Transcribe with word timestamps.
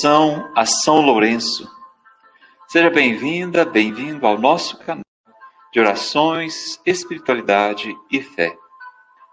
São 0.00 0.48
a 0.54 0.64
São 0.64 1.00
Lourenço. 1.00 1.68
Seja 2.68 2.88
bem-vinda, 2.88 3.64
bem-vindo 3.64 4.24
ao 4.28 4.38
nosso 4.38 4.78
canal 4.78 5.02
de 5.72 5.80
orações, 5.80 6.80
espiritualidade 6.86 7.98
e 8.08 8.22
fé. 8.22 8.56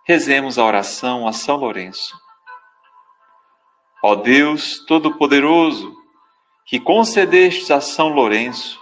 Rezemos 0.07 0.57
a 0.57 0.65
oração 0.65 1.27
a 1.27 1.33
São 1.33 1.57
Lourenço. 1.57 2.19
Ó 4.03 4.15
Deus 4.15 4.83
Todo-Poderoso, 4.87 5.95
que 6.65 6.79
concedestes 6.79 7.69
a 7.69 7.79
São 7.79 8.07
Lourenço 8.07 8.79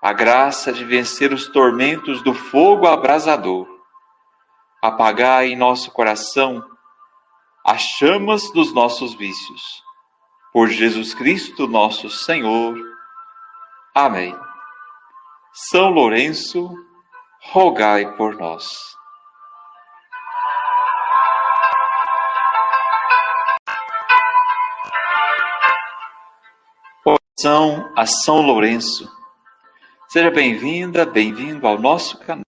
a 0.00 0.12
graça 0.12 0.72
de 0.72 0.84
vencer 0.84 1.32
os 1.32 1.48
tormentos 1.48 2.22
do 2.22 2.32
fogo 2.32 2.86
abrasador, 2.86 3.66
apagai 4.80 5.48
em 5.48 5.56
nosso 5.56 5.90
coração 5.90 6.64
as 7.64 7.82
chamas 7.82 8.52
dos 8.52 8.72
nossos 8.72 9.14
vícios 9.14 9.82
por 10.54 10.68
Jesus 10.68 11.12
Cristo, 11.12 11.66
nosso 11.66 12.08
Senhor. 12.08 12.78
Amém. 13.92 14.32
São 15.52 15.90
Lourenço, 15.90 16.72
rogai 17.50 18.16
por 18.16 18.36
nós. 18.36 18.64
Oração 27.04 27.92
a 27.96 28.06
São 28.06 28.40
Lourenço. 28.40 29.10
Seja 30.06 30.30
bem-vinda, 30.30 31.04
bem-vindo 31.04 31.66
ao 31.66 31.80
nosso 31.80 32.16
canal 32.20 32.44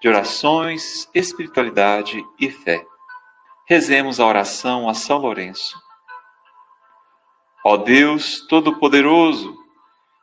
de 0.00 0.08
orações, 0.08 1.08
espiritualidade 1.12 2.24
e 2.38 2.48
fé. 2.48 2.86
Rezemos 3.68 4.20
a 4.20 4.26
oração 4.26 4.88
a 4.88 4.94
São 4.94 5.18
Lourenço. 5.18 5.81
Ó 7.64 7.76
Deus 7.76 8.46
Todo-Poderoso, 8.48 9.56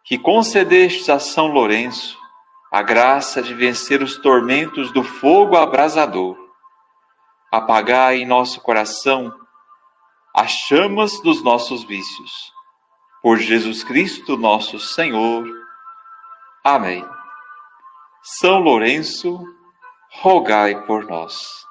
que 0.03 0.17
concedestes 0.17 1.09
a 1.09 1.19
São 1.19 1.47
Lourenço 1.47 2.19
a 2.71 2.83
graça 2.83 3.41
de 3.41 3.53
vencer 3.53 4.03
os 4.03 4.17
tormentos 4.17 4.91
do 4.91 5.03
fogo 5.03 5.57
abrasador, 5.57 6.37
apagai 7.51 8.17
em 8.17 8.27
nosso 8.27 8.61
coração 8.61 9.33
as 10.35 10.51
chamas 10.51 11.19
dos 11.21 11.43
nossos 11.43 11.83
vícios. 11.83 12.53
Por 13.21 13.37
Jesus 13.39 13.83
Cristo, 13.83 14.37
nosso 14.37 14.79
Senhor. 14.79 15.45
Amém. 16.63 17.03
São 18.21 18.59
Lourenço, 18.59 19.43
rogai 20.21 20.79
por 20.85 21.05
nós. 21.05 21.65